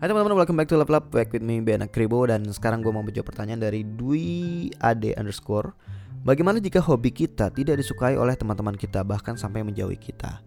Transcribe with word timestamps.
Hai 0.00 0.08
teman-teman, 0.08 0.32
welcome 0.32 0.56
back 0.56 0.64
to 0.64 0.80
Lab 0.80 0.88
Lab 0.88 1.12
Back 1.12 1.28
with 1.36 1.44
me, 1.44 1.60
Bena 1.60 1.84
Kribo 1.84 2.24
Dan 2.24 2.48
sekarang 2.48 2.80
gue 2.80 2.88
mau 2.88 3.04
menjawab 3.04 3.36
pertanyaan 3.36 3.60
dari 3.60 3.84
Dwi 3.84 4.72
Ade 4.80 5.12
underscore. 5.12 5.76
Bagaimana 6.24 6.56
jika 6.56 6.80
hobi 6.80 7.12
kita 7.12 7.52
tidak 7.52 7.76
disukai 7.76 8.16
oleh 8.16 8.32
teman-teman 8.32 8.80
kita 8.80 9.04
Bahkan 9.04 9.36
sampai 9.36 9.60
menjauhi 9.60 10.00
kita? 10.00 10.40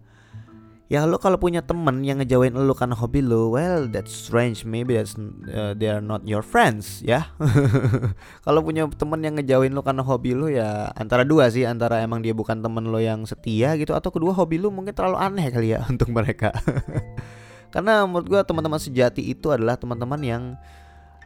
Ya 0.90 1.06
lo 1.06 1.22
kalau 1.22 1.38
punya 1.38 1.62
temen 1.62 2.02
yang 2.02 2.18
ngejauhin 2.18 2.50
lo 2.50 2.74
karena 2.74 2.98
hobi 2.98 3.22
lo 3.22 3.54
Well 3.54 3.86
that's 3.86 4.10
strange. 4.10 4.66
Maybe 4.66 4.98
that's, 4.98 5.14
uh, 5.14 5.78
they 5.78 5.86
are 5.86 6.02
not 6.02 6.26
your 6.26 6.42
friends 6.42 6.98
ya. 7.06 7.30
Kalau 8.46 8.58
punya 8.66 8.90
temen 8.90 9.22
yang 9.22 9.38
ngejauhin 9.38 9.70
lo 9.70 9.86
karena 9.86 10.02
hobi 10.02 10.34
lo 10.34 10.50
ya 10.50 10.90
Antara 10.98 11.22
dua 11.22 11.46
sih 11.54 11.62
Antara 11.62 12.02
emang 12.02 12.26
dia 12.26 12.34
bukan 12.34 12.58
temen 12.58 12.90
lo 12.90 12.98
yang 12.98 13.22
setia 13.22 13.78
gitu 13.78 13.94
Atau 13.94 14.10
kedua 14.10 14.34
hobi 14.34 14.58
lo 14.58 14.74
mungkin 14.74 14.98
terlalu 14.98 15.14
aneh 15.14 15.46
kali 15.54 15.78
ya 15.78 15.86
untuk 15.94 16.10
mereka 16.10 16.50
Karena 17.74 18.06
menurut 18.06 18.30
gue 18.30 18.40
teman-teman 18.46 18.78
sejati 18.78 19.26
itu 19.26 19.50
adalah 19.50 19.74
teman-teman 19.74 20.22
yang 20.22 20.42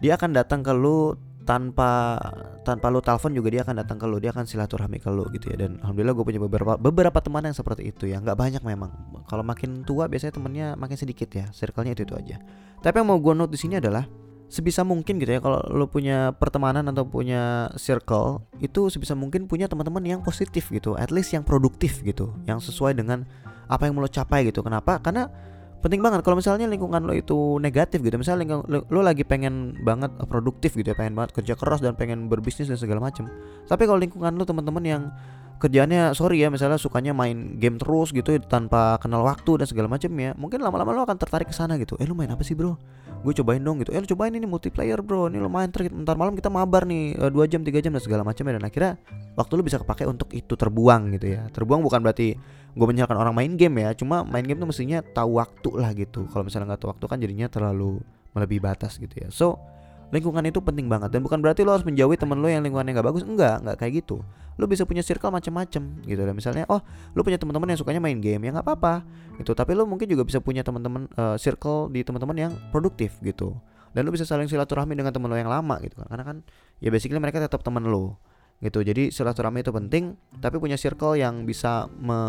dia 0.01 0.16
akan 0.16 0.33
datang 0.33 0.65
ke 0.65 0.73
lu 0.73 1.12
tanpa 1.45 2.21
tanpa 2.61 2.93
lu 2.93 3.01
telepon 3.01 3.33
juga 3.33 3.48
dia 3.48 3.65
akan 3.65 3.80
datang 3.80 3.97
ke 3.97 4.05
lu 4.05 4.21
dia 4.21 4.33
akan 4.37 4.45
silaturahmi 4.45 4.97
ke 4.97 5.09
lu 5.12 5.29
gitu 5.37 5.52
ya. 5.52 5.57
Dan 5.61 5.77
alhamdulillah 5.84 6.16
gue 6.16 6.24
punya 6.24 6.41
beberapa 6.41 6.80
beberapa 6.80 7.19
teman 7.21 7.45
yang 7.45 7.57
seperti 7.57 7.93
itu 7.93 8.09
ya. 8.09 8.21
Nggak 8.21 8.37
banyak 8.37 8.62
memang. 8.65 8.93
Kalau 9.29 9.45
makin 9.45 9.84
tua 9.84 10.09
biasanya 10.09 10.33
temennya 10.37 10.66
makin 10.80 10.97
sedikit 10.97 11.29
ya. 11.29 11.48
Circle-nya 11.52 11.93
itu 11.93 12.09
itu 12.09 12.16
aja. 12.16 12.37
Tapi 12.80 12.96
yang 12.96 13.09
mau 13.12 13.21
gue 13.21 13.33
note 13.37 13.52
di 13.52 13.60
sini 13.60 13.77
adalah 13.77 14.09
sebisa 14.49 14.80
mungkin 14.80 15.21
gitu 15.21 15.29
ya 15.37 15.45
kalau 15.45 15.60
lo 15.69 15.93
punya 15.93 16.33
pertemanan 16.33 16.88
atau 16.88 17.05
punya 17.05 17.69
circle 17.77 18.49
itu 18.65 18.88
sebisa 18.88 19.12
mungkin 19.12 19.45
punya 19.45 19.69
teman-teman 19.69 20.05
yang 20.05 20.21
positif 20.21 20.69
gitu. 20.69 20.96
At 21.01 21.09
least 21.12 21.33
yang 21.33 21.45
produktif 21.49 22.05
gitu. 22.05 22.33
Yang 22.45 22.73
sesuai 22.73 22.96
dengan 22.96 23.24
apa 23.69 23.88
yang 23.88 23.96
mau 23.96 24.05
lo 24.05 24.12
capai 24.12 24.45
gitu. 24.49 24.60
Kenapa? 24.60 25.01
Karena 25.01 25.33
penting 25.78 26.02
banget. 26.02 26.27
Kalau 26.27 26.37
misalnya 26.38 26.66
lingkungan 26.66 27.02
lo 27.06 27.14
itu 27.14 27.62
negatif 27.62 28.02
gitu 28.02 28.18
misalnya 28.18 28.45
lingkungan 28.45 28.66
lo, 28.91 29.00
lagi 29.00 29.23
pengen 29.23 29.78
banget 29.82 30.10
produktif 30.26 30.74
gitu 30.74 30.90
ya 30.90 30.96
pengen 30.98 31.15
banget 31.15 31.38
kerja 31.38 31.54
keras 31.54 31.79
dan 31.79 31.95
pengen 31.95 32.26
berbisnis 32.26 32.66
dan 32.66 32.79
segala 32.80 32.98
macam 32.98 33.30
tapi 33.68 33.85
kalau 33.85 34.01
lingkungan 34.01 34.35
lo 34.35 34.45
teman-teman 34.48 34.85
yang 34.85 35.02
kerjaannya 35.59 36.15
sorry 36.15 36.38
ya 36.38 36.48
misalnya 36.54 36.79
sukanya 36.79 37.10
main 37.10 37.59
game 37.59 37.82
terus 37.82 38.15
gitu 38.15 38.38
tanpa 38.46 38.95
kenal 39.02 39.26
waktu 39.26 39.59
dan 39.59 39.66
segala 39.66 39.90
macam 39.90 40.09
ya 40.15 40.30
mungkin 40.38 40.62
lama-lama 40.62 40.95
lo 40.95 41.02
akan 41.02 41.18
tertarik 41.18 41.51
ke 41.51 41.54
sana 41.54 41.74
gitu. 41.82 41.98
Eh 41.98 42.07
lo 42.07 42.15
main 42.15 42.30
apa 42.30 42.46
sih 42.46 42.54
bro? 42.54 42.79
Gue 43.26 43.35
cobain 43.35 43.59
dong 43.59 43.82
gitu. 43.82 43.90
Eh 43.90 43.98
lo 43.98 44.07
cobain 44.07 44.30
ini 44.30 44.46
multiplayer 44.46 45.02
bro. 45.02 45.26
Ini 45.26 45.42
lo 45.42 45.51
main 45.51 45.66
ter 45.74 45.90
ntar 45.90 46.15
malam 46.15 46.38
kita 46.38 46.46
mabar 46.46 46.87
nih 46.87 47.18
eh, 47.18 47.30
dua 47.35 47.51
jam 47.51 47.66
tiga 47.66 47.82
jam 47.82 47.90
dan 47.90 48.02
segala 48.02 48.23
macam 48.23 48.46
ya. 48.46 48.52
Dan 48.54 48.65
akhirnya 48.65 48.92
waktu 49.35 49.52
lo 49.59 49.63
bisa 49.66 49.82
kepake 49.82 50.07
untuk 50.07 50.30
itu 50.30 50.54
terbuang 50.54 51.18
gitu 51.18 51.26
ya. 51.26 51.51
Terbuang 51.51 51.82
bukan 51.82 52.07
berarti 52.07 52.38
gue 52.79 52.87
menyalahkan 52.87 53.18
orang 53.18 53.34
main 53.34 53.52
game 53.59 53.82
ya. 53.82 53.90
Cuma 53.98 54.23
main 54.23 54.46
game 54.46 54.62
tuh 54.62 54.71
mestinya 54.71 55.02
tahu 55.02 55.43
waktu 55.43 55.71
lah 55.74 55.90
gitu. 55.98 56.30
Kalau 56.30 56.46
misalnya 56.46 56.74
nggak 56.74 56.80
tahu 56.87 56.90
waktu 56.95 57.04
kan 57.10 57.18
jadinya 57.18 57.46
terlalu 57.51 57.98
melebihi 58.38 58.62
batas 58.62 59.02
gitu 59.02 59.10
ya. 59.18 59.29
So 59.35 59.59
lingkungan 60.15 60.40
itu 60.46 60.62
penting 60.62 60.87
banget. 60.87 61.10
Dan 61.10 61.26
bukan 61.26 61.43
berarti 61.43 61.66
lo 61.66 61.74
harus 61.74 61.82
menjauhi 61.82 62.15
temen 62.15 62.38
lo 62.38 62.46
yang 62.46 62.62
lingkungannya 62.62 62.95
nggak 62.95 63.09
bagus. 63.10 63.26
Enggak 63.26 63.59
nggak 63.66 63.76
kayak 63.82 63.93
gitu. 64.06 64.22
Lo 64.59 64.70
bisa 64.70 64.87
punya 64.87 65.03
circle 65.03 65.34
macam-macam 65.34 65.82
gitu 66.06 66.22
dan 66.22 66.34
misalnya 66.34 66.65
oh 66.70 66.82
lo 67.15 67.20
punya 67.26 67.38
teman-teman 67.38 67.75
yang 67.75 67.78
sukanya 67.82 67.98
main 67.98 68.22
game. 68.22 68.47
Ya 68.47 68.54
nggak 68.54 68.66
apa-apa 68.66 69.03
gitu. 69.42 69.59
Tapi 69.59 69.75
lo 69.75 69.82
mungkin 69.82 70.06
juga 70.06 70.22
bisa 70.22 70.38
punya 70.38 70.62
teman-teman 70.62 71.10
uh, 71.19 71.34
circle 71.34 71.91
di 71.91 72.06
teman-teman 72.06 72.37
yang 72.38 72.53
produktif 72.70 73.19
gitu. 73.26 73.59
Dan 73.91 74.06
lo 74.06 74.15
bisa 74.15 74.22
saling 74.22 74.47
silaturahmi 74.47 74.94
dengan 74.94 75.10
temen 75.10 75.26
lo 75.26 75.34
yang 75.34 75.50
lama 75.50 75.82
gitu 75.82 75.98
kan. 75.98 76.06
Karena 76.15 76.25
kan 76.25 76.37
ya 76.78 76.94
basically 76.94 77.19
mereka 77.19 77.42
tetap 77.42 77.66
temen 77.66 77.82
lo 77.91 78.22
gitu. 78.59 78.82
Jadi 78.82 79.14
silaturahmi 79.14 79.62
itu 79.62 79.70
penting 79.70 80.19
tapi 80.42 80.59
punya 80.59 80.75
circle 80.75 81.19
yang 81.19 81.47
bisa 81.47 81.87
me 81.98 82.20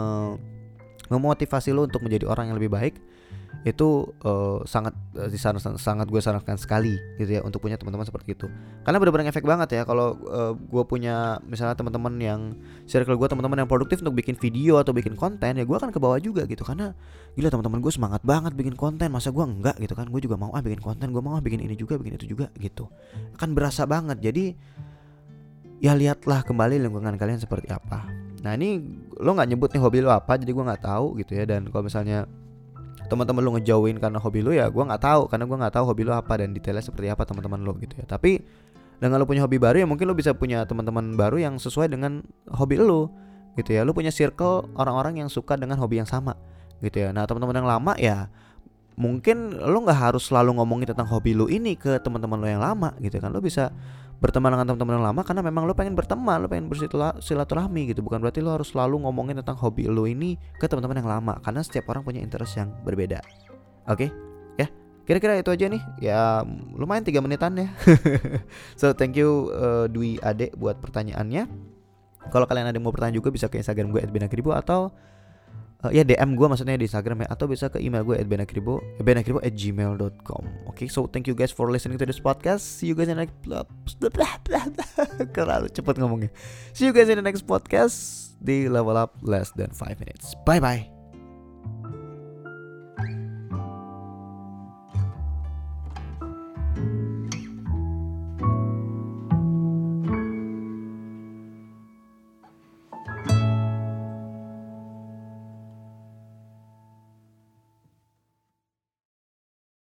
memotivasi 1.09 1.73
lo 1.73 1.89
untuk 1.89 2.05
menjadi 2.05 2.30
orang 2.30 2.53
yang 2.53 2.58
lebih 2.61 2.69
baik 2.69 2.95
itu 3.67 4.08
uh, 4.23 4.63
sangat 4.63 4.95
uh, 5.19 5.27
disarankan 5.27 5.75
sangat 5.75 6.07
gue 6.07 6.22
sarankan 6.22 6.55
sekali 6.55 6.95
gitu 7.19 7.27
ya 7.27 7.41
untuk 7.44 7.59
punya 7.59 7.75
teman-teman 7.75 8.07
seperti 8.07 8.31
itu 8.31 8.47
karena 8.88 8.97
benar-benar 9.03 9.27
efek 9.27 9.44
banget 9.44 9.75
ya 9.75 9.81
kalau 9.83 10.16
uh, 10.31 10.55
gue 10.55 10.83
punya 10.88 11.44
misalnya 11.44 11.75
teman-teman 11.75 12.13
yang 12.23 12.41
circle 12.88 13.19
gue 13.19 13.28
teman-teman 13.28 13.66
yang 13.66 13.69
produktif 13.69 14.00
untuk 14.00 14.16
bikin 14.16 14.39
video 14.39 14.79
atau 14.79 14.95
bikin 14.95 15.19
konten 15.19 15.59
ya 15.59 15.66
gue 15.68 15.75
akan 15.75 15.91
ke 15.91 16.00
bawah 16.00 16.18
juga 16.23 16.47
gitu. 16.47 16.63
Karena 16.63 16.95
gila 17.35 17.51
teman-teman 17.51 17.79
gue 17.84 17.91
semangat 17.91 18.22
banget 18.23 18.56
bikin 18.56 18.79
konten 18.79 19.12
masa 19.12 19.29
gue 19.29 19.44
enggak 19.44 19.75
gitu 19.78 19.94
kan? 19.94 20.07
Gue 20.07 20.23
juga 20.23 20.39
mau 20.39 20.56
ah 20.56 20.63
bikin 20.63 20.79
konten 20.79 21.12
gue 21.12 21.22
mau 21.22 21.35
ah 21.35 21.44
bikin 21.44 21.59
ini 21.59 21.75
juga 21.75 22.00
bikin 22.00 22.16
itu 22.16 22.31
juga 22.31 22.47
gitu. 22.56 22.88
Kan 23.35 23.51
berasa 23.51 23.84
banget. 23.84 24.23
Jadi 24.23 24.56
ya 25.79 25.95
lihatlah 25.95 26.44
kembali 26.44 26.79
lingkungan 26.79 27.16
kalian 27.16 27.40
seperti 27.40 27.72
apa. 27.72 28.07
Nah 28.44 28.56
ini 28.56 28.79
lo 29.19 29.35
nggak 29.35 29.50
nyebut 29.51 29.69
nih 29.75 29.81
hobi 29.84 30.00
lo 30.03 30.12
apa 30.12 30.40
jadi 30.40 30.51
gue 30.51 30.63
nggak 30.63 30.84
tahu 30.84 31.19
gitu 31.19 31.31
ya. 31.35 31.44
Dan 31.47 31.72
kalau 31.72 31.88
misalnya 31.88 32.28
teman-teman 33.07 33.41
lu 33.41 33.51
ngejauhin 33.57 33.97
karena 33.97 34.19
hobi 34.22 34.39
lu 34.44 34.51
ya 34.53 34.69
gue 34.69 34.84
nggak 34.84 35.01
tahu 35.01 35.22
karena 35.31 35.44
gue 35.47 35.57
nggak 35.57 35.73
tahu 35.73 35.84
hobi 35.88 36.03
lu 36.06 36.13
apa 36.13 36.34
dan 36.38 36.53
detailnya 36.53 36.84
seperti 36.84 37.09
apa 37.09 37.23
teman-teman 37.23 37.59
lu 37.63 37.73
gitu 37.79 37.95
ya. 37.95 38.06
Tapi 38.06 38.44
dengan 39.00 39.16
lu 39.19 39.25
punya 39.25 39.47
hobi 39.47 39.56
baru 39.56 39.79
ya 39.79 39.88
mungkin 39.88 40.06
lu 40.12 40.16
bisa 40.16 40.35
punya 40.35 40.68
teman-teman 40.68 41.16
baru 41.16 41.39
yang 41.39 41.56
sesuai 41.56 41.88
dengan 41.91 42.23
hobi 42.51 42.75
lu 42.79 43.07
gitu 43.56 43.72
ya. 43.72 43.88
Lu 43.88 43.95
punya 43.95 44.12
circle 44.12 44.68
orang-orang 44.75 45.23
yang 45.23 45.31
suka 45.31 45.56
dengan 45.56 45.79
hobi 45.79 46.03
yang 46.03 46.07
sama 46.07 46.35
gitu 46.84 47.07
ya. 47.07 47.16
Nah 47.16 47.23
teman-teman 47.23 47.56
yang 47.56 47.68
lama 47.68 47.95
ya 47.95 48.28
mungkin 49.00 49.56
lu 49.56 49.88
nggak 49.88 50.12
harus 50.12 50.28
selalu 50.28 50.59
ngomongin 50.59 50.91
tentang 50.91 51.07
hobi 51.07 51.31
lu 51.31 51.47
ini 51.47 51.79
ke 51.79 52.03
teman-teman 52.03 52.35
lu 52.35 52.47
yang 52.51 52.59
lama 52.59 52.91
gitu 53.00 53.16
kan. 53.23 53.31
Lu 53.31 53.39
bisa 53.39 53.72
berteman 54.19 54.52
dengan 54.52 54.68
teman-teman 54.68 54.94
yang 55.00 55.06
lama 55.12 55.22
karena 55.24 55.41
memang 55.41 55.63
lo 55.63 55.72
pengen 55.72 55.96
berteman, 55.96 56.44
lo 56.44 56.47
pengen 56.52 56.68
bersilaturahmi 56.68 57.96
gitu. 57.96 58.03
Bukan 58.03 58.19
berarti 58.19 58.44
lo 58.44 58.52
harus 58.52 58.75
selalu 58.75 59.07
ngomongin 59.07 59.40
tentang 59.40 59.56
hobi 59.59 59.88
lo 59.88 60.03
ini 60.03 60.35
ke 60.59 60.68
teman-teman 60.68 61.00
yang 61.00 61.09
lama 61.09 61.34
karena 61.40 61.63
setiap 61.63 61.88
orang 61.91 62.03
punya 62.03 62.19
interest 62.19 62.59
yang 62.59 62.69
berbeda. 62.84 63.24
Oke? 63.88 64.07
Okay? 64.07 64.09
Ya. 64.59 64.68
Kira-kira 65.07 65.40
itu 65.40 65.50
aja 65.50 65.66
nih. 65.72 65.81
Ya 66.03 66.44
lumayan 66.75 67.07
tiga 67.07 67.24
menitan 67.24 67.56
ya. 67.56 67.68
so 68.80 68.91
thank 68.91 69.16
you 69.16 69.50
uh, 69.56 69.88
Dwi 69.88 70.19
Ade 70.19 70.51
buat 70.53 70.78
pertanyaannya. 70.84 71.47
Kalau 72.30 72.46
kalian 72.46 72.68
ada 72.69 72.75
yang 72.75 72.86
mau 72.86 72.94
bertanya 72.94 73.16
juga 73.16 73.31
bisa 73.31 73.47
ke 73.47 73.57
Instagram 73.57 73.96
gue 73.96 74.03
@benakribo 74.06 74.51
atau 74.51 74.91
uh, 75.84 75.91
ya 75.91 76.03
DM 76.03 76.35
gue 76.35 76.47
maksudnya 76.47 76.75
di 76.75 76.88
Instagram 76.88 77.25
ya 77.25 77.28
atau 77.31 77.45
bisa 77.47 77.72
ke 77.72 77.79
email 77.79 78.03
gue 78.03 78.16
at 78.19 78.28
benakribo 78.28 78.84
benakribo 79.00 79.40
at 79.44 79.53
gmail.com 79.56 80.44
oke 80.67 80.75
okay, 80.75 80.88
so 80.91 81.07
thank 81.07 81.28
you 81.28 81.35
guys 81.35 81.51
for 81.51 81.72
listening 81.72 82.00
to 82.00 82.06
this 82.06 82.19
podcast. 82.19 82.63
See 82.63 82.91
you 82.91 82.95
guys 82.95 83.07
in 83.07 83.19
the 83.19 83.28
next 83.28 83.35
terlalu 85.35 85.68
cepet 85.72 85.95
ngomongnya. 86.00 86.31
See 86.75 86.88
you 86.88 86.94
guys 86.95 87.07
in 87.07 87.19
the 87.19 87.25
next 87.25 87.47
podcast 87.47 88.29
di 88.39 88.72
level 88.72 88.95
up 88.95 89.19
less 89.19 89.51
than 89.56 89.72
5 89.75 90.00
minutes. 90.00 90.35
Bye 90.47 90.63
bye 90.63 90.99